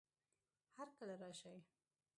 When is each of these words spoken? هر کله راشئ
هر 0.77 0.87
کله 0.97 1.15
راشئ 1.21 1.55